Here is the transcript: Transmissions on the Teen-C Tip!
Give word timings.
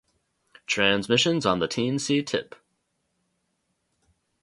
Transmissions 0.65 1.45
on 1.45 1.59
the 1.59 1.67
Teen-C 1.67 2.23
Tip! 2.23 2.55